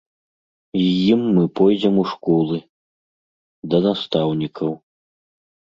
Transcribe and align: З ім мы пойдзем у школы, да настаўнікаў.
З 0.79 0.83
ім 1.15 1.21
мы 1.35 1.43
пойдзем 1.61 2.01
у 2.05 2.07
школы, 2.13 2.57
да 3.73 3.77
настаўнікаў. 3.89 4.71